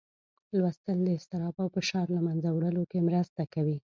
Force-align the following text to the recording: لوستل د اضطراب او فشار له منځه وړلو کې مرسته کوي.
لوستل 0.59 0.97
د 1.03 1.07
اضطراب 1.17 1.55
او 1.63 1.67
فشار 1.75 2.05
له 2.15 2.21
منځه 2.27 2.49
وړلو 2.51 2.83
کې 2.91 2.99
مرسته 3.07 3.41
کوي. 3.53 3.77